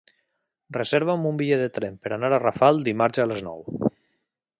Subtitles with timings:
[0.77, 3.63] Reserva'm un bitllet de tren per anar a Rafal dimarts a les nou.